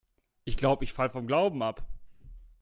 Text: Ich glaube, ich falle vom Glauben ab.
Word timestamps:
Ich 0.45 0.57
glaube, 0.57 0.83
ich 0.83 0.93
falle 0.93 1.11
vom 1.11 1.27
Glauben 1.27 1.61
ab. 1.61 1.85